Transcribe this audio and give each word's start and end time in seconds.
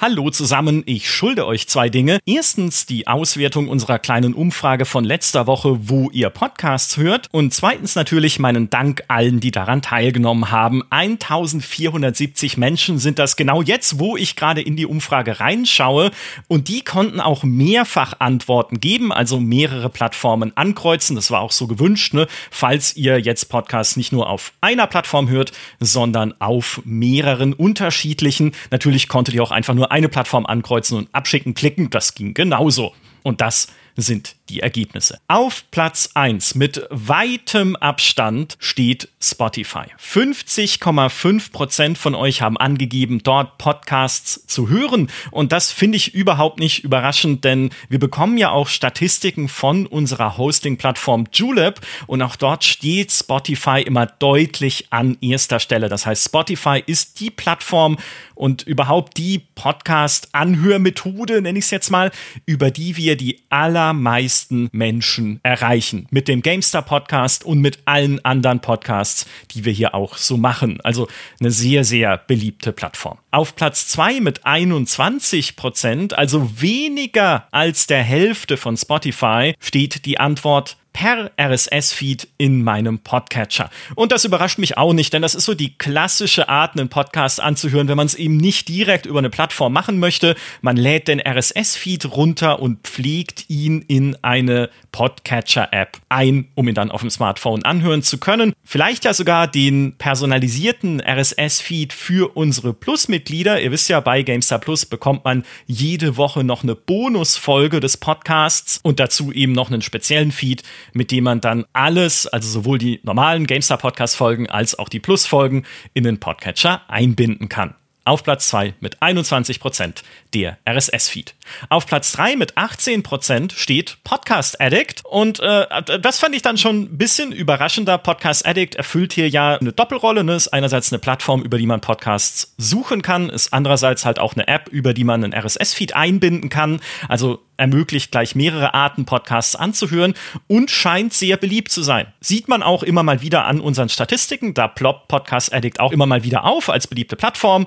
Hallo 0.00 0.30
zusammen, 0.30 0.84
ich 0.86 1.10
schulde 1.10 1.44
euch 1.44 1.66
zwei 1.66 1.88
Dinge. 1.88 2.20
Erstens 2.24 2.86
die 2.86 3.08
Auswertung 3.08 3.66
unserer 3.66 3.98
kleinen 3.98 4.32
Umfrage 4.32 4.84
von 4.84 5.02
letzter 5.02 5.48
Woche, 5.48 5.88
wo 5.88 6.08
ihr 6.10 6.30
Podcasts 6.30 6.98
hört. 6.98 7.26
Und 7.32 7.52
zweitens 7.52 7.96
natürlich 7.96 8.38
meinen 8.38 8.70
Dank 8.70 9.02
allen, 9.08 9.40
die 9.40 9.50
daran 9.50 9.82
teilgenommen 9.82 10.52
haben. 10.52 10.84
1470 10.90 12.58
Menschen 12.58 13.00
sind 13.00 13.18
das 13.18 13.34
genau 13.34 13.60
jetzt, 13.60 13.98
wo 13.98 14.16
ich 14.16 14.36
gerade 14.36 14.60
in 14.62 14.76
die 14.76 14.86
Umfrage 14.86 15.40
reinschaue. 15.40 16.12
Und 16.46 16.68
die 16.68 16.82
konnten 16.82 17.18
auch 17.18 17.42
mehrfach 17.42 18.20
Antworten 18.20 18.78
geben, 18.78 19.12
also 19.12 19.40
mehrere 19.40 19.88
Plattformen 19.88 20.56
ankreuzen. 20.56 21.16
Das 21.16 21.32
war 21.32 21.40
auch 21.40 21.50
so 21.50 21.66
gewünscht, 21.66 22.14
ne? 22.14 22.28
falls 22.52 22.96
ihr 22.96 23.18
jetzt 23.18 23.46
Podcasts 23.46 23.96
nicht 23.96 24.12
nur 24.12 24.30
auf 24.30 24.52
einer 24.60 24.86
Plattform 24.86 25.28
hört, 25.28 25.50
sondern 25.80 26.40
auf 26.40 26.82
mehreren 26.84 27.52
unterschiedlichen. 27.52 28.52
Natürlich 28.70 29.08
konntet 29.08 29.34
ihr 29.34 29.42
auch 29.42 29.50
einfach 29.50 29.74
nur 29.74 29.87
eine 29.88 30.08
Plattform 30.08 30.46
ankreuzen 30.46 30.98
und 30.98 31.08
abschicken, 31.12 31.54
klicken. 31.54 31.90
Das 31.90 32.14
ging 32.14 32.34
genauso. 32.34 32.94
Und 33.22 33.40
das 33.40 33.68
sind 33.96 34.36
die 34.48 34.60
Ergebnisse. 34.60 35.18
Auf 35.28 35.64
Platz 35.70 36.10
1 36.14 36.54
mit 36.54 36.86
weitem 36.90 37.76
Abstand 37.76 38.56
steht 38.58 39.08
Spotify. 39.20 39.84
50,5 40.00 41.52
Prozent 41.52 41.98
von 41.98 42.14
euch 42.14 42.42
haben 42.42 42.56
angegeben, 42.56 43.20
dort 43.22 43.58
Podcasts 43.58 44.46
zu 44.46 44.68
hören. 44.68 45.10
Und 45.30 45.52
das 45.52 45.70
finde 45.70 45.96
ich 45.96 46.14
überhaupt 46.14 46.58
nicht 46.58 46.84
überraschend, 46.84 47.44
denn 47.44 47.70
wir 47.88 47.98
bekommen 47.98 48.38
ja 48.38 48.50
auch 48.50 48.68
Statistiken 48.68 49.48
von 49.48 49.86
unserer 49.86 50.38
Hosting-Plattform 50.38 51.26
Julep 51.32 51.80
und 52.06 52.22
auch 52.22 52.36
dort 52.36 52.64
steht 52.64 53.12
Spotify 53.12 53.82
immer 53.82 54.06
deutlich 54.06 54.86
an 54.90 55.18
erster 55.20 55.60
Stelle. 55.60 55.88
Das 55.88 56.06
heißt, 56.06 56.24
Spotify 56.24 56.82
ist 56.84 57.20
die 57.20 57.30
Plattform 57.30 57.98
und 58.34 58.62
überhaupt 58.62 59.18
die 59.18 59.40
Podcast-Anhörmethode, 59.56 61.42
nenne 61.42 61.58
ich 61.58 61.66
es 61.66 61.70
jetzt 61.70 61.90
mal, 61.90 62.12
über 62.46 62.70
die 62.70 62.96
wir 62.96 63.16
die 63.16 63.42
allermeisten 63.50 64.37
meisten 64.38 64.68
Menschen 64.72 65.40
erreichen. 65.42 66.06
Mit 66.10 66.28
dem 66.28 66.42
GameStar 66.42 66.82
Podcast 66.82 67.44
und 67.44 67.60
mit 67.60 67.80
allen 67.86 68.24
anderen 68.24 68.60
Podcasts, 68.60 69.26
die 69.50 69.64
wir 69.64 69.72
hier 69.72 69.94
auch 69.94 70.16
so 70.16 70.36
machen. 70.36 70.80
Also 70.82 71.08
eine 71.40 71.50
sehr, 71.50 71.82
sehr 71.82 72.18
beliebte 72.18 72.72
Plattform. 72.72 73.18
Auf 73.32 73.56
Platz 73.56 73.88
2 73.88 74.20
mit 74.20 74.46
21 74.46 75.56
Prozent, 75.56 76.16
also 76.16 76.60
weniger 76.60 77.48
als 77.50 77.86
der 77.86 78.02
Hälfte 78.02 78.56
von 78.56 78.76
Spotify, 78.76 79.54
steht 79.60 80.04
die 80.06 80.20
Antwort 80.20 80.76
per 80.98 81.30
RSS-Feed 81.40 82.26
in 82.38 82.64
meinem 82.64 82.98
Podcatcher. 82.98 83.70
Und 83.94 84.10
das 84.10 84.24
überrascht 84.24 84.58
mich 84.58 84.76
auch 84.78 84.92
nicht, 84.92 85.12
denn 85.12 85.22
das 85.22 85.36
ist 85.36 85.44
so 85.44 85.54
die 85.54 85.78
klassische 85.78 86.48
Art, 86.48 86.72
einen 86.76 86.88
Podcast 86.88 87.40
anzuhören, 87.40 87.86
wenn 87.86 87.96
man 87.96 88.08
es 88.08 88.16
eben 88.16 88.36
nicht 88.36 88.66
direkt 88.68 89.06
über 89.06 89.20
eine 89.20 89.30
Plattform 89.30 89.72
machen 89.72 90.00
möchte. 90.00 90.34
Man 90.60 90.76
lädt 90.76 91.06
den 91.06 91.20
RSS-Feed 91.20 92.16
runter 92.16 92.58
und 92.58 92.80
pflegt 92.80 93.48
ihn 93.48 93.82
in 93.82 94.16
eine 94.22 94.70
Podcatcher-App 94.90 95.98
ein, 96.08 96.48
um 96.56 96.66
ihn 96.66 96.74
dann 96.74 96.90
auf 96.90 97.02
dem 97.02 97.10
Smartphone 97.10 97.64
anhören 97.64 98.02
zu 98.02 98.18
können. 98.18 98.52
Vielleicht 98.64 99.04
ja 99.04 99.14
sogar 99.14 99.46
den 99.46 99.94
personalisierten 99.98 101.00
RSS-Feed 101.00 101.92
für 101.92 102.36
unsere 102.36 102.74
Plus-Mitglieder. 102.74 103.60
Ihr 103.60 103.70
wisst 103.70 103.88
ja, 103.88 104.00
bei 104.00 104.22
GameStar 104.22 104.58
Plus 104.58 104.84
bekommt 104.84 105.24
man 105.24 105.44
jede 105.66 106.16
Woche 106.16 106.42
noch 106.42 106.64
eine 106.64 106.74
Bonusfolge 106.74 107.78
des 107.78 107.98
Podcasts 107.98 108.80
und 108.82 108.98
dazu 108.98 109.30
eben 109.30 109.52
noch 109.52 109.70
einen 109.70 109.82
speziellen 109.82 110.32
Feed, 110.32 110.64
mit 110.92 111.10
dem 111.10 111.24
man 111.24 111.40
dann 111.40 111.64
alles, 111.72 112.26
also 112.26 112.48
sowohl 112.48 112.78
die 112.78 113.00
normalen 113.02 113.46
GameStar 113.46 113.78
Podcast 113.78 114.16
Folgen 114.16 114.48
als 114.48 114.78
auch 114.78 114.88
die 114.88 115.00
Plus 115.00 115.26
Folgen 115.26 115.64
in 115.94 116.04
den 116.04 116.20
Podcatcher 116.20 116.82
einbinden 116.88 117.48
kann. 117.48 117.74
Auf 118.08 118.24
Platz 118.24 118.48
2 118.48 118.72
mit 118.80 119.02
21 119.02 119.60
Prozent 119.60 120.02
der 120.32 120.56
RSS-Feed. 120.66 121.34
Auf 121.68 121.86
Platz 121.86 122.12
3 122.12 122.36
mit 122.36 122.56
18 122.56 123.02
Prozent 123.02 123.52
steht 123.52 123.98
Podcast 124.02 124.62
Addict. 124.62 125.04
Und 125.04 125.40
äh, 125.40 125.66
das 126.00 126.18
fand 126.18 126.34
ich 126.34 126.40
dann 126.40 126.56
schon 126.56 126.84
ein 126.84 126.96
bisschen 126.96 127.32
überraschender. 127.32 127.98
Podcast 127.98 128.46
Addict 128.46 128.76
erfüllt 128.76 129.12
hier 129.12 129.28
ja 129.28 129.56
eine 129.56 129.74
Doppelrolle. 129.74 130.24
Ne? 130.24 130.36
Ist 130.36 130.48
einerseits 130.48 130.90
eine 130.90 131.00
Plattform, 131.00 131.42
über 131.42 131.58
die 131.58 131.66
man 131.66 131.82
Podcasts 131.82 132.54
suchen 132.56 133.02
kann, 133.02 133.28
ist 133.28 133.52
andererseits 133.52 134.06
halt 134.06 134.18
auch 134.18 134.32
eine 134.32 134.48
App, 134.48 134.70
über 134.70 134.94
die 134.94 135.04
man 135.04 135.22
einen 135.22 135.34
RSS-Feed 135.34 135.94
einbinden 135.94 136.48
kann. 136.48 136.80
Also 137.08 137.42
ermöglicht 137.58 138.10
gleich 138.10 138.34
mehrere 138.34 138.72
Arten 138.72 139.04
Podcasts 139.04 139.54
anzuhören 139.54 140.14
und 140.46 140.70
scheint 140.70 141.12
sehr 141.12 141.36
beliebt 141.36 141.70
zu 141.70 141.82
sein. 141.82 142.06
Sieht 142.20 142.48
man 142.48 142.62
auch 142.62 142.82
immer 142.82 143.02
mal 143.02 143.20
wieder 143.20 143.44
an 143.44 143.60
unseren 143.60 143.90
Statistiken. 143.90 144.54
Da 144.54 144.68
ploppt 144.68 145.08
Podcast 145.08 145.52
Addict 145.52 145.80
auch 145.80 145.92
immer 145.92 146.06
mal 146.06 146.24
wieder 146.24 146.44
auf 146.44 146.70
als 146.70 146.86
beliebte 146.86 147.16
Plattform. 147.16 147.66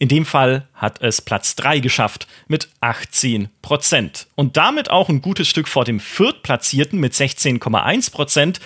In 0.00 0.08
dem 0.08 0.26
Fall 0.26 0.68
hat 0.74 1.02
es 1.02 1.20
Platz 1.20 1.56
3 1.56 1.80
geschafft 1.80 2.28
mit 2.46 2.68
18 2.80 3.48
Prozent. 3.62 4.28
Und 4.36 4.56
damit 4.56 4.90
auch 4.90 5.08
ein 5.08 5.22
gutes 5.22 5.48
Stück 5.48 5.66
vor 5.66 5.84
dem 5.84 5.98
Viertplatzierten 5.98 7.00
mit 7.00 7.14
16,1 7.14 8.12
Prozent. 8.12 8.60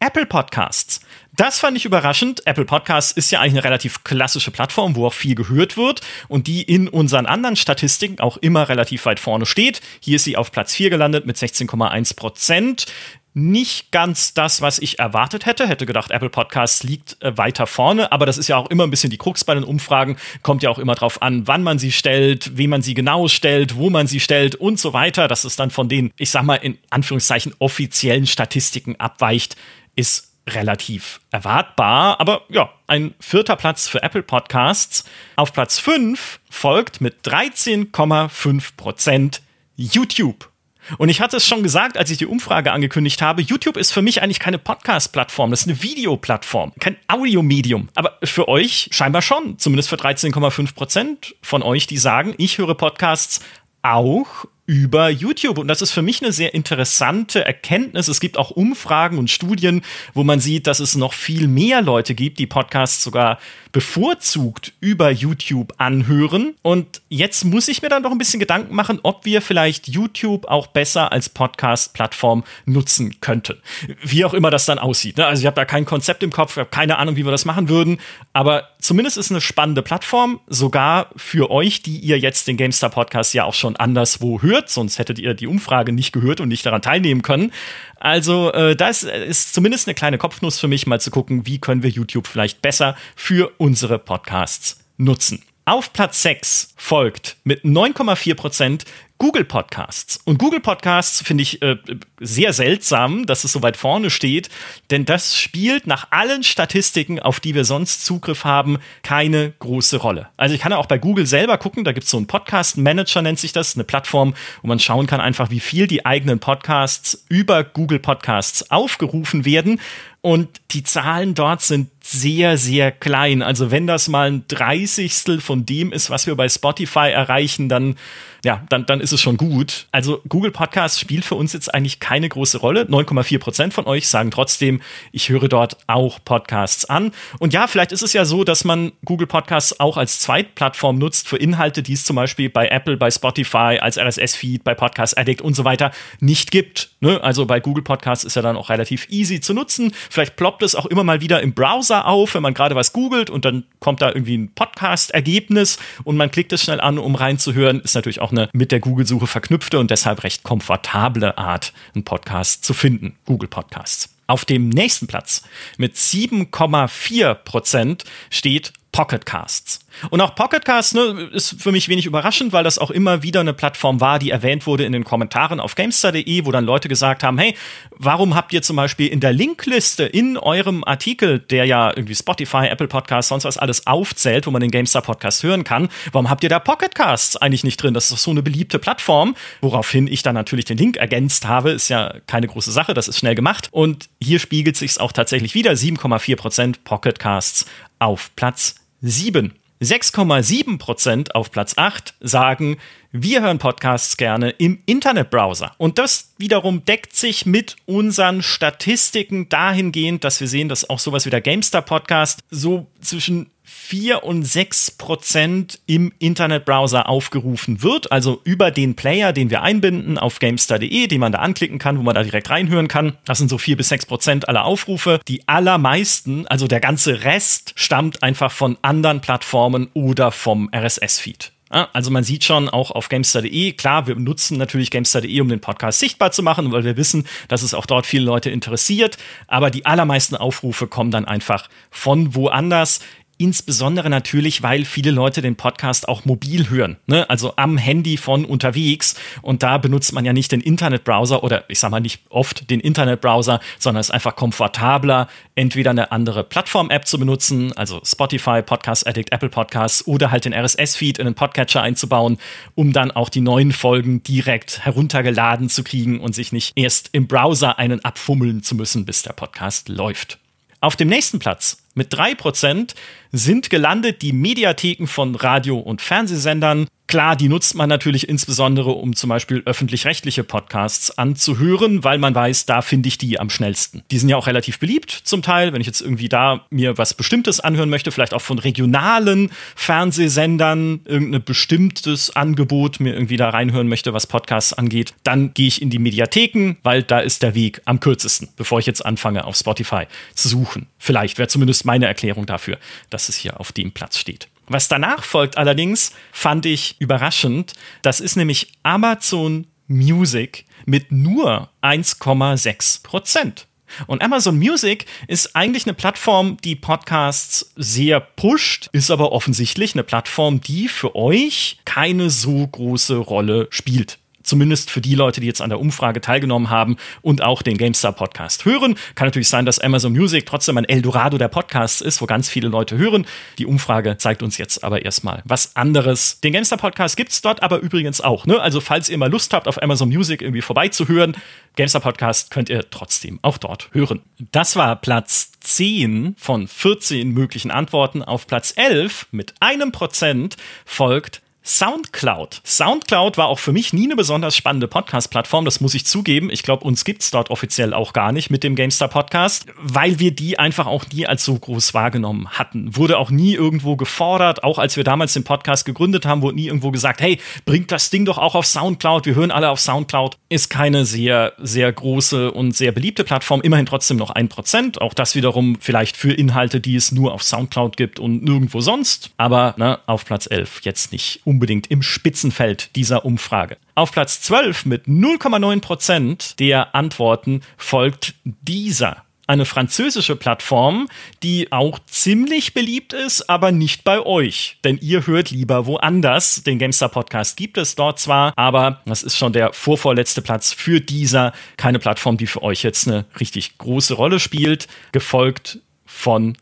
Apple 0.00 0.26
Podcasts. 0.26 1.00
Das 1.34 1.58
fand 1.58 1.76
ich 1.76 1.84
überraschend. 1.84 2.46
Apple 2.46 2.64
Podcasts 2.64 3.12
ist 3.12 3.30
ja 3.30 3.40
eigentlich 3.40 3.54
eine 3.54 3.64
relativ 3.64 4.04
klassische 4.04 4.50
Plattform, 4.50 4.94
wo 4.96 5.06
auch 5.06 5.14
viel 5.14 5.34
gehört 5.34 5.76
wird 5.76 6.00
und 6.28 6.46
die 6.46 6.62
in 6.62 6.88
unseren 6.88 7.26
anderen 7.26 7.56
Statistiken 7.56 8.20
auch 8.20 8.36
immer 8.36 8.68
relativ 8.68 9.06
weit 9.06 9.18
vorne 9.20 9.46
steht. 9.46 9.80
Hier 10.00 10.16
ist 10.16 10.24
sie 10.24 10.36
auf 10.36 10.52
Platz 10.52 10.74
4 10.74 10.90
gelandet 10.90 11.26
mit 11.26 11.36
16,1 11.36 12.16
Prozent 12.16 12.86
nicht 13.34 13.92
ganz 13.92 14.34
das, 14.34 14.60
was 14.62 14.78
ich 14.78 14.98
erwartet 14.98 15.46
hätte. 15.46 15.68
Hätte 15.68 15.86
gedacht, 15.86 16.10
Apple 16.10 16.30
Podcasts 16.30 16.82
liegt 16.82 17.22
äh, 17.22 17.36
weiter 17.36 17.66
vorne, 17.66 18.10
aber 18.10 18.26
das 18.26 18.36
ist 18.36 18.48
ja 18.48 18.56
auch 18.56 18.68
immer 18.70 18.84
ein 18.84 18.90
bisschen 18.90 19.10
die 19.10 19.18
Krux 19.18 19.44
bei 19.44 19.54
den 19.54 19.64
Umfragen. 19.64 20.16
Kommt 20.42 20.62
ja 20.62 20.70
auch 20.70 20.78
immer 20.78 20.94
drauf 20.94 21.22
an, 21.22 21.46
wann 21.46 21.62
man 21.62 21.78
sie 21.78 21.92
stellt, 21.92 22.58
wie 22.58 22.66
man 22.66 22.82
sie 22.82 22.94
genau 22.94 23.28
stellt, 23.28 23.76
wo 23.76 23.90
man 23.90 24.06
sie 24.06 24.20
stellt 24.20 24.56
und 24.56 24.80
so 24.80 24.92
weiter. 24.92 25.28
Dass 25.28 25.44
es 25.44 25.56
dann 25.56 25.70
von 25.70 25.88
den, 25.88 26.12
ich 26.18 26.30
sag 26.30 26.42
mal, 26.42 26.56
in 26.56 26.78
Anführungszeichen 26.90 27.54
offiziellen 27.58 28.26
Statistiken 28.26 28.96
abweicht, 28.96 29.56
ist 29.98 30.32
relativ 30.48 31.20
erwartbar. 31.32 32.20
Aber 32.20 32.42
ja, 32.48 32.70
ein 32.86 33.14
vierter 33.20 33.56
Platz 33.56 33.88
für 33.88 34.02
Apple 34.02 34.22
Podcasts. 34.22 35.04
Auf 35.36 35.52
Platz 35.52 35.80
5 35.80 36.38
folgt 36.48 37.00
mit 37.00 37.26
13,5 37.26 38.76
Prozent 38.76 39.42
YouTube. 39.76 40.48
Und 40.96 41.08
ich 41.08 41.20
hatte 41.20 41.36
es 41.36 41.46
schon 41.46 41.62
gesagt, 41.62 41.98
als 41.98 42.10
ich 42.10 42.16
die 42.16 42.26
Umfrage 42.26 42.72
angekündigt 42.72 43.20
habe, 43.20 43.42
YouTube 43.42 43.76
ist 43.76 43.92
für 43.92 44.00
mich 44.00 44.22
eigentlich 44.22 44.38
keine 44.38 44.58
Podcast-Plattform, 44.58 45.50
das 45.50 45.62
ist 45.62 45.68
eine 45.68 45.82
Videoplattform, 45.82 46.72
kein 46.80 46.96
Audiomedium. 47.08 47.90
Aber 47.94 48.18
für 48.24 48.48
euch 48.48 48.88
scheinbar 48.92 49.20
schon, 49.20 49.58
zumindest 49.58 49.90
für 49.90 49.96
13,5 49.96 50.74
Prozent 50.74 51.34
von 51.42 51.62
euch, 51.62 51.86
die 51.86 51.98
sagen, 51.98 52.34
ich 52.38 52.56
höre 52.56 52.74
Podcasts 52.74 53.40
auch 53.82 54.46
über 54.68 55.08
YouTube. 55.08 55.56
Und 55.56 55.66
das 55.66 55.80
ist 55.80 55.92
für 55.92 56.02
mich 56.02 56.22
eine 56.22 56.30
sehr 56.30 56.52
interessante 56.52 57.42
Erkenntnis. 57.42 58.06
Es 58.06 58.20
gibt 58.20 58.36
auch 58.36 58.50
Umfragen 58.50 59.16
und 59.16 59.30
Studien, 59.30 59.80
wo 60.12 60.24
man 60.24 60.40
sieht, 60.40 60.66
dass 60.66 60.78
es 60.78 60.94
noch 60.94 61.14
viel 61.14 61.48
mehr 61.48 61.80
Leute 61.80 62.14
gibt, 62.14 62.38
die 62.38 62.46
Podcasts 62.46 63.02
sogar 63.02 63.38
bevorzugt 63.72 64.74
über 64.80 65.10
YouTube 65.10 65.72
anhören. 65.78 66.54
Und 66.60 67.00
jetzt 67.08 67.44
muss 67.44 67.68
ich 67.68 67.80
mir 67.80 67.88
dann 67.88 68.02
doch 68.02 68.10
ein 68.10 68.18
bisschen 68.18 68.40
Gedanken 68.40 68.74
machen, 68.74 69.00
ob 69.02 69.24
wir 69.24 69.40
vielleicht 69.40 69.88
YouTube 69.88 70.46
auch 70.46 70.66
besser 70.66 71.12
als 71.12 71.30
Podcast-Plattform 71.30 72.44
nutzen 72.66 73.20
könnten. 73.20 73.56
Wie 74.02 74.26
auch 74.26 74.34
immer 74.34 74.50
das 74.50 74.66
dann 74.66 74.78
aussieht. 74.78 75.16
Ne? 75.16 75.26
Also 75.26 75.40
ich 75.40 75.46
habe 75.46 75.56
da 75.56 75.64
kein 75.64 75.86
Konzept 75.86 76.22
im 76.22 76.30
Kopf, 76.30 76.52
ich 76.52 76.58
habe 76.58 76.70
keine 76.70 76.98
Ahnung, 76.98 77.16
wie 77.16 77.24
wir 77.24 77.32
das 77.32 77.46
machen 77.46 77.70
würden. 77.70 78.00
Aber 78.34 78.68
zumindest 78.88 79.18
ist 79.18 79.30
eine 79.30 79.42
spannende 79.42 79.82
Plattform, 79.82 80.40
sogar 80.46 81.10
für 81.14 81.50
euch, 81.50 81.82
die 81.82 81.98
ihr 81.98 82.18
jetzt 82.18 82.48
den 82.48 82.56
GameStar 82.56 82.88
Podcast 82.88 83.34
ja 83.34 83.44
auch 83.44 83.52
schon 83.52 83.76
anderswo 83.76 84.40
hört 84.40 84.70
sonst 84.70 84.98
hättet 84.98 85.18
ihr 85.18 85.34
die 85.34 85.46
Umfrage 85.46 85.92
nicht 85.92 86.12
gehört 86.12 86.40
und 86.40 86.48
nicht 86.48 86.64
daran 86.64 86.80
teilnehmen 86.80 87.20
können. 87.20 87.52
Also 88.00 88.50
äh, 88.52 88.74
das 88.74 89.02
ist 89.02 89.52
zumindest 89.52 89.86
eine 89.86 89.94
kleine 89.94 90.16
Kopfnuss 90.16 90.58
für 90.58 90.68
mich, 90.68 90.86
mal 90.86 91.00
zu 91.00 91.10
gucken, 91.10 91.46
wie 91.46 91.58
können 91.58 91.82
wir 91.82 91.90
YouTube 91.90 92.26
vielleicht 92.26 92.62
besser 92.62 92.96
für 93.14 93.52
unsere 93.58 93.98
Podcasts 93.98 94.80
nutzen. 94.96 95.42
Auf 95.66 95.92
Platz 95.92 96.22
6 96.22 96.74
folgt 96.76 97.36
mit 97.44 97.64
9,4 97.64 98.34
Prozent 98.36 98.84
Google 99.18 99.44
Podcasts. 99.44 100.18
Und 100.24 100.38
Google 100.38 100.60
Podcasts 100.60 101.22
finde 101.22 101.42
ich 101.42 101.60
äh, 101.60 101.76
sehr 102.20 102.52
seltsam, 102.52 103.26
dass 103.26 103.44
es 103.44 103.52
so 103.52 103.62
weit 103.62 103.76
vorne 103.76 104.10
steht, 104.10 104.48
denn 104.90 105.04
das 105.04 105.36
spielt 105.38 105.86
nach 105.86 106.08
allen 106.10 106.42
Statistiken, 106.42 107.20
auf 107.20 107.40
die 107.40 107.54
wir 107.54 107.64
sonst 107.64 108.04
Zugriff 108.04 108.44
haben, 108.44 108.78
keine 109.02 109.52
große 109.58 109.98
Rolle. 109.98 110.28
Also 110.36 110.54
ich 110.54 110.60
kann 110.60 110.72
ja 110.72 110.78
auch 110.78 110.86
bei 110.86 110.98
Google 110.98 111.26
selber 111.26 111.58
gucken, 111.58 111.84
da 111.84 111.92
gibt 111.92 112.04
es 112.04 112.10
so 112.10 112.16
einen 112.16 112.26
Podcast-Manager, 112.26 113.22
nennt 113.22 113.38
sich 113.38 113.52
das, 113.52 113.74
eine 113.74 113.84
Plattform, 113.84 114.34
wo 114.62 114.68
man 114.68 114.80
schauen 114.80 115.06
kann 115.06 115.20
einfach, 115.20 115.50
wie 115.50 115.60
viel 115.60 115.86
die 115.86 116.06
eigenen 116.06 116.38
Podcasts 116.38 117.24
über 117.28 117.64
Google 117.64 117.98
Podcasts 117.98 118.70
aufgerufen 118.70 119.44
werden. 119.44 119.80
Und 120.20 120.48
die 120.72 120.82
Zahlen 120.82 121.34
dort 121.34 121.62
sind 121.62 121.90
sehr, 122.02 122.56
sehr 122.58 122.90
klein. 122.90 123.40
Also 123.40 123.70
wenn 123.70 123.86
das 123.86 124.08
mal 124.08 124.30
ein 124.30 124.44
Dreißigstel 124.48 125.40
von 125.40 125.64
dem 125.64 125.92
ist, 125.92 126.10
was 126.10 126.26
wir 126.26 126.34
bei 126.34 126.48
Spotify 126.48 127.10
erreichen, 127.10 127.68
dann, 127.68 127.96
ja, 128.44 128.64
dann, 128.68 128.84
dann 128.84 129.00
ist 129.00 129.12
es 129.12 129.20
schon 129.20 129.36
gut. 129.36 129.86
Also 129.92 130.20
Google 130.28 130.50
Podcast 130.50 130.98
spielt 130.98 131.24
für 131.24 131.36
uns 131.36 131.52
jetzt 131.52 131.72
eigentlich 131.72 132.00
keine 132.08 132.30
große 132.30 132.56
Rolle. 132.56 132.84
9,4 132.84 133.38
Prozent 133.38 133.74
von 133.74 133.86
euch 133.86 134.08
sagen 134.08 134.30
trotzdem, 134.30 134.80
ich 135.12 135.28
höre 135.28 135.46
dort 135.46 135.76
auch 135.88 136.18
Podcasts 136.24 136.86
an. 136.86 137.12
Und 137.38 137.52
ja, 137.52 137.66
vielleicht 137.66 137.92
ist 137.92 138.00
es 138.00 138.14
ja 138.14 138.24
so, 138.24 138.44
dass 138.44 138.64
man 138.64 138.92
Google 139.04 139.26
Podcasts 139.26 139.78
auch 139.78 139.98
als 139.98 140.18
Zweitplattform 140.20 140.96
nutzt 140.96 141.28
für 141.28 141.36
Inhalte, 141.36 141.82
die 141.82 141.92
es 141.92 142.04
zum 142.04 142.16
Beispiel 142.16 142.48
bei 142.48 142.68
Apple, 142.68 142.96
bei 142.96 143.10
Spotify, 143.10 143.78
als 143.78 143.98
RSS-Feed, 143.98 144.64
bei 144.64 144.74
Podcast 144.74 145.18
Addict 145.18 145.42
und 145.42 145.52
so 145.54 145.66
weiter 145.66 145.90
nicht 146.18 146.50
gibt. 146.50 146.92
Ne? 147.00 147.22
Also 147.22 147.44
bei 147.44 147.60
Google 147.60 147.84
Podcasts 147.84 148.24
ist 148.24 148.36
ja 148.36 148.40
dann 148.40 148.56
auch 148.56 148.70
relativ 148.70 149.06
easy 149.10 149.40
zu 149.42 149.52
nutzen. 149.52 149.92
Vielleicht 150.08 150.36
ploppt 150.36 150.62
es 150.62 150.74
auch 150.74 150.86
immer 150.86 151.04
mal 151.04 151.20
wieder 151.20 151.42
im 151.42 151.52
Browser 151.52 152.06
auf, 152.06 152.34
wenn 152.34 152.42
man 152.42 152.54
gerade 152.54 152.74
was 152.74 152.94
googelt 152.94 153.28
und 153.28 153.44
dann 153.44 153.64
kommt 153.80 154.00
da 154.00 154.08
irgendwie 154.08 154.38
ein 154.38 154.54
Podcast-Ergebnis 154.54 155.78
und 156.04 156.16
man 156.16 156.30
klickt 156.30 156.54
es 156.54 156.62
schnell 156.62 156.80
an, 156.80 156.96
um 156.96 157.16
reinzuhören. 157.16 157.80
Ist 157.80 157.94
natürlich 157.94 158.22
auch 158.22 158.32
eine 158.32 158.48
mit 158.54 158.72
der 158.72 158.80
Google-Suche 158.80 159.26
verknüpfte 159.26 159.78
und 159.78 159.90
deshalb 159.90 160.24
recht 160.24 160.42
komfortable 160.42 161.36
Art, 161.36 161.74
einen 161.98 162.04
Podcast 162.04 162.64
zu 162.64 162.74
finden. 162.74 163.16
Google 163.26 163.48
Podcasts. 163.48 164.14
Auf 164.28 164.44
dem 164.44 164.68
nächsten 164.68 165.06
Platz 165.06 165.42
mit 165.78 165.96
7,4 165.96 167.34
Prozent 167.34 168.04
steht 168.30 168.72
Pocketcasts. 168.98 169.78
Und 170.10 170.20
auch 170.20 170.34
Pocketcasts 170.34 170.92
ne, 170.92 171.28
ist 171.32 171.62
für 171.62 171.70
mich 171.70 171.88
wenig 171.88 172.06
überraschend, 172.06 172.52
weil 172.52 172.64
das 172.64 172.80
auch 172.80 172.90
immer 172.90 173.22
wieder 173.22 173.38
eine 173.38 173.52
Plattform 173.52 174.00
war, 174.00 174.18
die 174.18 174.32
erwähnt 174.32 174.66
wurde 174.66 174.84
in 174.84 174.90
den 174.90 175.04
Kommentaren 175.04 175.60
auf 175.60 175.76
Gamestar.de, 175.76 176.44
wo 176.44 176.50
dann 176.50 176.64
Leute 176.64 176.88
gesagt 176.88 177.22
haben, 177.22 177.38
hey, 177.38 177.54
warum 177.90 178.34
habt 178.34 178.52
ihr 178.52 178.60
zum 178.60 178.74
Beispiel 178.74 179.06
in 179.06 179.20
der 179.20 179.32
Linkliste 179.32 180.02
in 180.02 180.36
eurem 180.36 180.82
Artikel, 180.82 181.38
der 181.38 181.64
ja 181.64 181.90
irgendwie 181.90 182.16
Spotify, 182.16 182.66
Apple 182.66 182.88
Podcasts, 182.88 183.28
sonst 183.28 183.44
was 183.44 183.56
alles 183.56 183.86
aufzählt, 183.86 184.48
wo 184.48 184.50
man 184.50 184.62
den 184.62 184.72
Gamestar 184.72 185.02
Podcast 185.02 185.44
hören 185.44 185.62
kann, 185.62 185.90
warum 186.10 186.28
habt 186.28 186.42
ihr 186.42 186.50
da 186.50 186.58
Pocketcasts 186.58 187.36
eigentlich 187.36 187.62
nicht 187.62 187.80
drin? 187.80 187.94
Das 187.94 188.06
ist 188.06 188.12
doch 188.12 188.18
so 188.18 188.32
eine 188.32 188.42
beliebte 188.42 188.80
Plattform, 188.80 189.36
woraufhin 189.60 190.08
ich 190.08 190.24
dann 190.24 190.34
natürlich 190.34 190.64
den 190.64 190.76
Link 190.76 190.96
ergänzt 190.96 191.46
habe, 191.46 191.70
ist 191.70 191.88
ja 191.88 192.14
keine 192.26 192.48
große 192.48 192.72
Sache, 192.72 192.94
das 192.94 193.06
ist 193.06 193.18
schnell 193.18 193.36
gemacht. 193.36 193.68
Und 193.70 194.08
hier 194.20 194.40
spiegelt 194.40 194.76
sich 194.76 194.98
auch 194.98 195.12
tatsächlich 195.12 195.54
wieder 195.54 195.70
7,4% 195.70 196.78
Pocketcasts 196.82 197.64
auf 198.00 198.30
Platz 198.36 198.74
7. 199.00 199.54
6,7% 199.80 201.32
auf 201.32 201.52
Platz 201.52 201.74
8 201.76 202.14
sagen, 202.20 202.78
wir 203.12 203.42
hören 203.42 203.58
Podcasts 203.58 204.16
gerne 204.16 204.50
im 204.50 204.80
Internetbrowser. 204.86 205.74
Und 205.78 205.98
das 205.98 206.32
wiederum 206.36 206.84
deckt 206.84 207.14
sich 207.14 207.46
mit 207.46 207.76
unseren 207.86 208.42
Statistiken 208.42 209.48
dahingehend, 209.48 210.24
dass 210.24 210.40
wir 210.40 210.48
sehen, 210.48 210.68
dass 210.68 210.90
auch 210.90 210.98
sowas 210.98 211.26
wie 211.26 211.30
der 211.30 211.40
GameStar 211.40 211.82
Podcast 211.82 212.40
so 212.50 212.88
zwischen 213.00 213.50
4 213.70 214.24
und 214.24 214.44
6 214.44 214.92
Prozent 214.92 215.78
im 215.84 216.10
Internetbrowser 216.18 217.06
aufgerufen 217.06 217.82
wird, 217.82 218.10
also 218.10 218.40
über 218.44 218.70
den 218.70 218.96
Player, 218.96 219.34
den 219.34 219.50
wir 219.50 219.62
einbinden 219.62 220.16
auf 220.16 220.38
gamestar.de, 220.38 221.06
den 221.06 221.20
man 221.20 221.32
da 221.32 221.40
anklicken 221.40 221.78
kann, 221.78 221.98
wo 221.98 222.02
man 222.02 222.14
da 222.14 222.22
direkt 222.22 222.48
reinhören 222.48 222.88
kann. 222.88 223.18
Das 223.26 223.36
sind 223.36 223.48
so 223.48 223.58
4 223.58 223.76
bis 223.76 223.90
6 223.90 224.06
Prozent 224.06 224.48
aller 224.48 224.64
Aufrufe. 224.64 225.20
Die 225.28 225.46
allermeisten, 225.46 226.46
also 226.46 226.66
der 226.66 226.80
ganze 226.80 227.24
Rest, 227.24 227.74
stammt 227.76 228.22
einfach 228.22 228.52
von 228.52 228.78
anderen 228.80 229.20
Plattformen 229.20 229.88
oder 229.92 230.32
vom 230.32 230.70
RSS-Feed. 230.74 231.52
Also 231.70 232.10
man 232.10 232.24
sieht 232.24 232.44
schon 232.44 232.68
auch 232.68 232.90
auf 232.90 233.08
Gamestar.de, 233.08 233.72
klar, 233.72 234.06
wir 234.06 234.14
nutzen 234.14 234.56
natürlich 234.56 234.90
Gamestar.de, 234.90 235.40
um 235.40 235.48
den 235.48 235.60
Podcast 235.60 235.98
sichtbar 235.98 236.32
zu 236.32 236.42
machen, 236.42 236.72
weil 236.72 236.84
wir 236.84 236.96
wissen, 236.96 237.26
dass 237.48 237.62
es 237.62 237.74
auch 237.74 237.84
dort 237.84 238.06
viele 238.06 238.24
Leute 238.24 238.48
interessiert. 238.48 239.18
Aber 239.48 239.70
die 239.70 239.84
allermeisten 239.84 240.34
Aufrufe 240.34 240.86
kommen 240.86 241.10
dann 241.10 241.26
einfach 241.26 241.68
von 241.90 242.34
woanders. 242.34 243.00
Insbesondere 243.40 244.10
natürlich, 244.10 244.64
weil 244.64 244.84
viele 244.84 245.12
Leute 245.12 245.42
den 245.42 245.54
Podcast 245.54 246.08
auch 246.08 246.24
mobil 246.24 246.70
hören, 246.70 246.96
ne? 247.06 247.30
also 247.30 247.52
am 247.54 247.78
Handy 247.78 248.16
von 248.16 248.44
unterwegs. 248.44 249.14
Und 249.42 249.62
da 249.62 249.78
benutzt 249.78 250.12
man 250.12 250.24
ja 250.24 250.32
nicht 250.32 250.50
den 250.50 250.60
Internetbrowser 250.60 251.44
oder 251.44 251.62
ich 251.68 251.78
sag 251.78 251.92
mal 251.92 252.00
nicht 252.00 252.22
oft 252.30 252.68
den 252.68 252.80
Internetbrowser, 252.80 253.60
sondern 253.78 254.00
es 254.00 254.08
ist 254.08 254.14
einfach 254.14 254.34
komfortabler, 254.34 255.28
entweder 255.54 255.90
eine 255.90 256.10
andere 256.10 256.42
Plattform-App 256.42 257.06
zu 257.06 257.16
benutzen, 257.20 257.72
also 257.76 258.00
Spotify, 258.04 258.60
Podcast 258.60 259.06
Addict, 259.06 259.30
Apple 259.30 259.50
Podcasts 259.50 260.04
oder 260.08 260.32
halt 260.32 260.44
den 260.44 260.52
RSS-Feed 260.52 261.20
in 261.20 261.26
den 261.26 261.34
Podcatcher 261.34 261.80
einzubauen, 261.80 262.38
um 262.74 262.92
dann 262.92 263.12
auch 263.12 263.28
die 263.28 263.40
neuen 263.40 263.70
Folgen 263.70 264.24
direkt 264.24 264.84
heruntergeladen 264.84 265.68
zu 265.68 265.84
kriegen 265.84 266.18
und 266.18 266.34
sich 266.34 266.50
nicht 266.50 266.72
erst 266.74 267.10
im 267.12 267.28
Browser 267.28 267.78
einen 267.78 268.04
abfummeln 268.04 268.64
zu 268.64 268.74
müssen, 268.74 269.04
bis 269.04 269.22
der 269.22 269.32
Podcast 269.32 269.88
läuft. 269.88 270.40
Auf 270.80 270.94
dem 270.94 271.08
nächsten 271.08 271.40
Platz 271.40 271.78
mit 271.98 272.14
3% 272.14 272.94
sind 273.32 273.68
gelandet 273.68 274.22
die 274.22 274.32
Mediatheken 274.32 275.06
von 275.06 275.34
Radio- 275.34 275.78
und 275.80 276.00
Fernsehsendern. 276.00 276.86
Klar, 277.08 277.36
die 277.36 277.48
nutzt 277.48 277.74
man 277.74 277.88
natürlich 277.88 278.28
insbesondere, 278.28 278.90
um 278.90 279.16
zum 279.16 279.30
Beispiel 279.30 279.62
öffentlich-rechtliche 279.64 280.44
Podcasts 280.44 281.16
anzuhören, 281.16 282.04
weil 282.04 282.18
man 282.18 282.34
weiß, 282.34 282.66
da 282.66 282.82
finde 282.82 283.08
ich 283.08 283.16
die 283.16 283.40
am 283.40 283.48
schnellsten. 283.48 284.02
Die 284.10 284.18
sind 284.18 284.28
ja 284.28 284.36
auch 284.36 284.46
relativ 284.46 284.78
beliebt 284.78 285.10
zum 285.24 285.40
Teil, 285.40 285.72
wenn 285.72 285.80
ich 285.80 285.86
jetzt 285.86 286.02
irgendwie 286.02 286.28
da 286.28 286.66
mir 286.68 286.98
was 286.98 287.14
Bestimmtes 287.14 287.60
anhören 287.60 287.88
möchte, 287.88 288.10
vielleicht 288.12 288.34
auch 288.34 288.42
von 288.42 288.58
regionalen 288.58 289.50
Fernsehsendern, 289.74 291.00
irgendein 291.06 291.42
bestimmtes 291.42 292.36
Angebot 292.36 293.00
mir 293.00 293.14
irgendwie 293.14 293.38
da 293.38 293.48
reinhören 293.48 293.88
möchte, 293.88 294.12
was 294.12 294.26
Podcasts 294.26 294.74
angeht, 294.74 295.14
dann 295.24 295.54
gehe 295.54 295.68
ich 295.68 295.80
in 295.80 295.88
die 295.88 295.98
Mediatheken, 295.98 296.76
weil 296.82 297.02
da 297.02 297.20
ist 297.20 297.42
der 297.42 297.54
Weg 297.54 297.80
am 297.86 298.00
kürzesten, 298.00 298.50
bevor 298.56 298.80
ich 298.80 298.86
jetzt 298.86 299.06
anfange, 299.06 299.46
auf 299.46 299.56
Spotify 299.56 300.04
zu 300.34 300.48
suchen. 300.48 300.88
Vielleicht 300.98 301.38
wäre 301.38 301.48
zumindest 301.48 301.86
meine 301.86 302.04
Erklärung 302.04 302.44
dafür, 302.44 302.76
dass 303.08 303.30
es 303.30 303.36
hier 303.36 303.58
auf 303.58 303.72
dem 303.72 303.92
Platz 303.92 304.18
steht. 304.18 304.48
Was 304.68 304.88
danach 304.88 305.24
folgt 305.24 305.56
allerdings, 305.56 306.12
fand 306.32 306.66
ich 306.66 306.96
überraschend. 307.00 307.72
Das 308.02 308.20
ist 308.20 308.36
nämlich 308.36 308.72
Amazon 308.82 309.66
Music 309.86 310.66
mit 310.84 311.10
nur 311.10 311.70
1,6 311.82 313.02
Prozent. 313.02 313.66
Und 314.06 314.22
Amazon 314.22 314.58
Music 314.58 315.06
ist 315.28 315.56
eigentlich 315.56 315.86
eine 315.86 315.94
Plattform, 315.94 316.58
die 316.62 316.76
Podcasts 316.76 317.72
sehr 317.76 318.20
pusht, 318.20 318.90
ist 318.92 319.10
aber 319.10 319.32
offensichtlich 319.32 319.94
eine 319.94 320.04
Plattform, 320.04 320.60
die 320.60 320.88
für 320.88 321.16
euch 321.16 321.78
keine 321.86 322.28
so 322.28 322.66
große 322.66 323.16
Rolle 323.16 323.66
spielt 323.70 324.18
zumindest 324.48 324.90
für 324.90 325.00
die 325.00 325.14
Leute, 325.14 325.40
die 325.40 325.46
jetzt 325.46 325.60
an 325.60 325.70
der 325.70 325.78
Umfrage 325.78 326.20
teilgenommen 326.20 326.70
haben 326.70 326.96
und 327.22 327.42
auch 327.42 327.62
den 327.62 327.76
GameStar 327.76 328.12
Podcast 328.12 328.64
hören. 328.64 328.96
Kann 329.14 329.28
natürlich 329.28 329.48
sein, 329.48 329.66
dass 329.66 329.78
Amazon 329.78 330.12
Music 330.12 330.46
trotzdem 330.46 330.78
ein 330.78 330.84
Eldorado 330.84 331.38
der 331.38 331.48
Podcasts 331.48 332.00
ist, 332.00 332.20
wo 332.20 332.26
ganz 332.26 332.48
viele 332.48 332.68
Leute 332.68 332.96
hören. 332.96 333.26
Die 333.58 333.66
Umfrage 333.66 334.16
zeigt 334.16 334.42
uns 334.42 334.58
jetzt 334.58 334.82
aber 334.82 335.04
erstmal 335.04 335.42
was 335.44 335.76
anderes. 335.76 336.40
Den 336.40 336.52
GameStar 336.52 336.78
Podcast 336.78 337.16
gibt 337.16 337.32
es 337.32 337.42
dort 337.42 337.62
aber 337.62 337.78
übrigens 337.78 338.20
auch. 338.20 338.46
Ne? 338.46 338.60
Also 338.60 338.80
falls 338.80 339.08
ihr 339.08 339.18
mal 339.18 339.30
Lust 339.30 339.52
habt, 339.52 339.68
auf 339.68 339.82
Amazon 339.82 340.08
Music 340.08 340.42
irgendwie 340.42 340.62
vorbeizuhören, 340.62 341.36
GameStar 341.76 342.00
Podcast 342.00 342.50
könnt 342.50 342.70
ihr 342.70 342.90
trotzdem 342.90 343.38
auch 343.42 343.58
dort 343.58 343.90
hören. 343.92 344.20
Das 344.52 344.76
war 344.76 344.96
Platz 344.96 345.52
10 345.60 346.34
von 346.38 346.66
14 346.66 347.30
möglichen 347.30 347.70
Antworten. 347.70 348.22
Auf 348.22 348.46
Platz 348.46 348.72
11 348.76 349.28
mit 349.30 349.54
einem 349.60 349.92
Prozent 349.92 350.56
folgt 350.84 351.42
Soundcloud. 351.68 352.62
Soundcloud 352.64 353.36
war 353.36 353.48
auch 353.48 353.58
für 353.58 353.72
mich 353.72 353.92
nie 353.92 354.06
eine 354.06 354.16
besonders 354.16 354.56
spannende 354.56 354.88
Podcast-Plattform, 354.88 355.66
das 355.66 355.82
muss 355.82 355.92
ich 355.92 356.06
zugeben. 356.06 356.48
Ich 356.50 356.62
glaube, 356.62 356.82
uns 356.86 357.04
gibt 357.04 357.20
es 357.20 357.30
dort 357.30 357.50
offiziell 357.50 357.92
auch 357.92 358.14
gar 358.14 358.32
nicht 358.32 358.48
mit 358.48 358.64
dem 358.64 358.74
GameStar 358.74 359.08
Podcast, 359.08 359.66
weil 359.76 360.18
wir 360.18 360.34
die 360.34 360.58
einfach 360.58 360.86
auch 360.86 361.04
nie 361.12 361.26
als 361.26 361.44
so 361.44 361.58
groß 361.58 361.92
wahrgenommen 361.92 362.48
hatten. 362.52 362.96
Wurde 362.96 363.18
auch 363.18 363.28
nie 363.28 363.52
irgendwo 363.52 363.96
gefordert, 363.96 364.64
auch 364.64 364.78
als 364.78 364.96
wir 364.96 365.04
damals 365.04 365.34
den 365.34 365.44
Podcast 365.44 365.84
gegründet 365.84 366.24
haben, 366.24 366.40
wurde 366.40 366.56
nie 366.56 366.68
irgendwo 366.68 366.90
gesagt, 366.90 367.20
hey, 367.20 367.38
bringt 367.66 367.92
das 367.92 368.08
Ding 368.08 368.24
doch 368.24 368.38
auch 368.38 368.54
auf 368.54 368.64
Soundcloud, 368.64 369.26
wir 369.26 369.34
hören 369.34 369.50
alle 369.50 369.68
auf 369.68 369.78
Soundcloud. 369.78 370.38
Ist 370.48 370.70
keine 370.70 371.04
sehr, 371.04 371.52
sehr 371.58 371.92
große 371.92 372.50
und 372.50 372.74
sehr 372.74 372.92
beliebte 372.92 373.24
Plattform, 373.24 373.60
immerhin 373.60 373.84
trotzdem 373.84 374.16
noch 374.16 374.30
ein 374.30 374.48
Prozent. 374.48 375.02
Auch 375.02 375.12
das 375.12 375.34
wiederum 375.34 375.76
vielleicht 375.80 376.16
für 376.16 376.32
Inhalte, 376.32 376.80
die 376.80 376.96
es 376.96 377.12
nur 377.12 377.34
auf 377.34 377.42
Soundcloud 377.42 377.98
gibt 377.98 378.18
und 378.18 378.42
nirgendwo 378.42 378.80
sonst. 378.80 379.32
Aber 379.36 379.74
ne, 379.76 379.98
auf 380.06 380.24
Platz 380.24 380.48
11 380.50 380.80
jetzt 380.84 381.12
nicht 381.12 381.42
um 381.44 381.57
unbedingt 381.58 381.90
im 381.90 382.02
Spitzenfeld 382.02 382.94
dieser 382.94 383.24
Umfrage. 383.24 383.78
Auf 383.96 384.12
Platz 384.12 384.40
12 384.42 384.86
mit 384.86 385.06
0,9 385.06 385.80
Prozent 385.80 386.60
der 386.60 386.94
Antworten 386.94 387.62
folgt 387.76 388.34
dieser 388.44 389.24
eine 389.48 389.64
französische 389.64 390.36
Plattform, 390.36 391.08
die 391.42 391.72
auch 391.72 391.98
ziemlich 392.06 392.74
beliebt 392.74 393.12
ist, 393.12 393.50
aber 393.50 393.72
nicht 393.72 394.04
bei 394.04 394.20
euch. 394.20 394.76
Denn 394.84 394.98
ihr 395.02 395.26
hört 395.26 395.50
lieber 395.50 395.86
woanders. 395.86 396.62
Den 396.62 396.78
GameStar 396.78 397.08
Podcast 397.08 397.56
gibt 397.56 397.76
es 397.76 397.96
dort 397.96 398.20
zwar, 398.20 398.52
aber 398.56 399.00
das 399.06 399.24
ist 399.24 399.36
schon 399.36 399.52
der 399.52 399.72
vorvorletzte 399.72 400.42
Platz 400.42 400.72
für 400.72 401.00
dieser. 401.00 401.52
Keine 401.76 401.98
Plattform, 401.98 402.36
die 402.36 402.46
für 402.46 402.62
euch 402.62 402.84
jetzt 402.84 403.08
eine 403.08 403.24
richtig 403.40 403.78
große 403.78 404.14
Rolle 404.14 404.38
spielt. 404.38 404.86
Gefolgt 405.10 405.80
von 406.04 406.56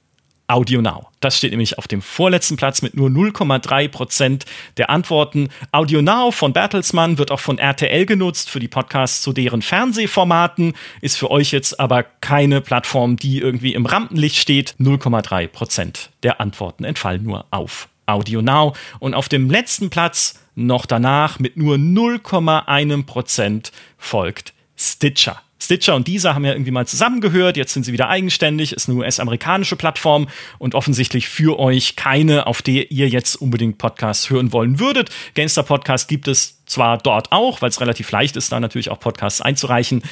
Audio 0.49 0.81
Now. 0.81 1.09
Das 1.21 1.37
steht 1.39 1.51
nämlich 1.51 1.79
auf 1.79 1.89
dem 1.89 2.03
vorletzten 2.03 2.57
Platz 2.57 2.83
mit 2.83 2.97
nur 2.97 3.09
0,3 3.09 3.89
Prozent 3.89 4.45
der 4.77 4.91
Antworten. 4.91 5.49
Audio 5.73 6.03
Now 6.03 6.31
von 6.31 6.53
Bertelsmann 6.53 7.19
wird 7.19 7.31
auch 7.31 7.41
von 7.41 7.59
RTL 7.59 8.07
genutzt 8.07 8.49
für 8.49 8.61
die 8.61 8.69
Podcasts 8.69 9.23
zu 9.23 9.33
deren 9.33 9.63
Fernsehformaten, 9.63 10.75
ist 11.01 11.19
für 11.19 11.31
euch 11.31 11.51
jetzt 11.51 11.81
aber 11.81 12.03
keine 12.03 12.61
Plattform, 12.61 13.17
die 13.17 13.39
irgendwie 13.39 13.75
im 13.75 13.87
Rampenlicht 13.87 14.37
steht. 14.37 14.75
0,3 14.79 15.49
Prozent 15.49 16.11
der 16.23 16.41
Antworten 16.41 16.85
entfallen 16.85 17.23
nur 17.25 17.47
auf 17.51 17.89
Audio 18.07 18.43
Now. 18.43 18.75
Und 18.99 19.15
auf 19.15 19.29
dem 19.29 19.51
letzten 19.51 19.91
Platz 19.91 20.41
noch 20.55 20.87
danach 20.87 21.39
mit 21.39 21.57
nur 21.57 21.77
0,1 21.77 23.05
Prozent 23.05 23.73
folgt 23.99 24.55
Stitcher. 24.77 25.41
Stitcher 25.59 25.95
und 25.95 26.07
dieser 26.07 26.35
haben 26.35 26.45
ja 26.45 26.53
irgendwie 26.53 26.71
mal 26.71 26.87
zusammengehört, 26.87 27.57
jetzt 27.57 27.73
sind 27.73 27.85
sie 27.85 27.93
wieder 27.93 28.09
eigenständig, 28.09 28.73
ist 28.73 28.89
eine 28.89 28.99
US-amerikanische 28.99 29.77
Plattform 29.77 30.29
und 30.59 30.75
offensichtlich 30.75 31.29
für 31.29 31.59
euch 31.59 31.97
keine, 31.97 32.47
auf 32.47 32.63
der 32.63 32.91
ihr 32.91 33.09
jetzt 33.09 33.37
unbedingt 33.37 33.79
Podcasts 33.79 34.29
hören 34.29 34.53
wollen 34.53 34.79
würdet. 34.79 35.11
Gangster 35.35 35.63
Podcast 35.63 36.09
gibt 36.09 36.29
es 36.29 36.65
zwar 36.67 36.99
dort 36.99 37.33
auch, 37.33 37.63
weil 37.63 37.71
es 37.71 37.81
relativ 37.81 38.11
leicht 38.11 38.37
ist, 38.37 38.53
da 38.53 38.61
natürlich 38.61 38.91
auch 38.91 39.01
Podcasts 39.01 39.41
einzureichen, 39.41 40.03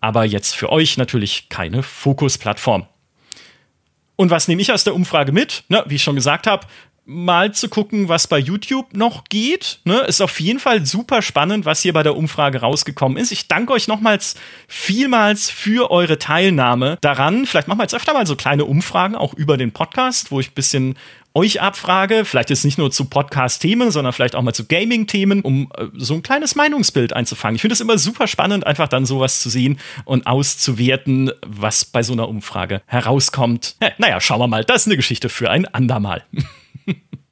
aber 0.00 0.24
jetzt 0.24 0.56
für 0.56 0.70
euch 0.70 0.96
natürlich 0.96 1.48
keine 1.48 1.82
Fokus-Plattform. 1.82 2.86
Und 4.16 4.30
was 4.30 4.48
nehme 4.48 4.60
ich 4.60 4.72
aus 4.72 4.82
der 4.82 4.96
Umfrage 4.96 5.30
mit? 5.30 5.62
Na, 5.68 5.84
wie 5.86 5.94
ich 5.94 6.02
schon 6.02 6.16
gesagt 6.16 6.48
habe, 6.48 6.66
mal 7.08 7.54
zu 7.54 7.70
gucken, 7.70 8.08
was 8.08 8.26
bei 8.26 8.38
YouTube 8.38 8.94
noch 8.94 9.24
geht. 9.24 9.80
Ne? 9.84 10.00
Ist 10.00 10.20
auf 10.20 10.38
jeden 10.40 10.60
Fall 10.60 10.84
super 10.84 11.22
spannend, 11.22 11.64
was 11.64 11.80
hier 11.80 11.94
bei 11.94 12.02
der 12.02 12.14
Umfrage 12.14 12.60
rausgekommen 12.60 13.16
ist. 13.16 13.32
Ich 13.32 13.48
danke 13.48 13.72
euch 13.72 13.88
nochmals 13.88 14.34
vielmals 14.68 15.48
für 15.50 15.90
eure 15.90 16.18
Teilnahme 16.18 16.98
daran. 17.00 17.46
Vielleicht 17.46 17.66
machen 17.66 17.78
wir 17.78 17.84
jetzt 17.84 17.94
öfter 17.94 18.12
mal 18.12 18.26
so 18.26 18.36
kleine 18.36 18.66
Umfragen 18.66 19.16
auch 19.16 19.32
über 19.32 19.56
den 19.56 19.72
Podcast, 19.72 20.30
wo 20.30 20.38
ich 20.38 20.50
ein 20.50 20.54
bisschen 20.54 20.96
euch 21.32 21.62
abfrage, 21.62 22.24
vielleicht 22.24 22.50
jetzt 22.50 22.64
nicht 22.64 22.78
nur 22.78 22.90
zu 22.90 23.06
Podcast-Themen, 23.06 23.90
sondern 23.90 24.12
vielleicht 24.12 24.34
auch 24.34 24.42
mal 24.42 24.52
zu 24.52 24.66
Gaming-Themen, 24.66 25.40
um 25.42 25.70
äh, 25.76 25.86
so 25.94 26.14
ein 26.14 26.22
kleines 26.22 26.56
Meinungsbild 26.56 27.14
einzufangen. 27.14 27.54
Ich 27.54 27.62
finde 27.62 27.74
es 27.74 27.80
immer 27.80 27.96
super 27.96 28.26
spannend, 28.26 28.66
einfach 28.66 28.88
dann 28.88 29.06
sowas 29.06 29.40
zu 29.40 29.48
sehen 29.48 29.78
und 30.04 30.26
auszuwerten, 30.26 31.30
was 31.46 31.84
bei 31.84 32.02
so 32.02 32.12
einer 32.12 32.28
Umfrage 32.28 32.82
herauskommt. 32.86 33.76
Naja, 33.98 34.20
schauen 34.20 34.40
wir 34.40 34.48
mal. 34.48 34.64
Das 34.64 34.82
ist 34.82 34.86
eine 34.88 34.96
Geschichte 34.96 35.28
für 35.28 35.48
ein 35.50 35.64
andermal. 35.66 36.24